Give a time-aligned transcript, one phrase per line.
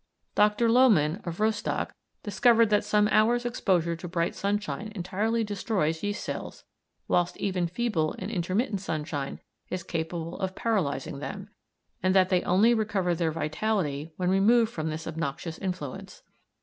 [0.33, 0.67] Dr.
[0.67, 1.93] Lohmann, of Rostock,
[2.23, 6.63] discovered that some hours' exposure to bright sunshine entirely destroys yeast cells,
[7.07, 11.49] whilst even feeble and intermittent sunshine is capable of paralysing them,
[12.01, 16.23] and that they only recover their vitality when removed from this obnoxious influence.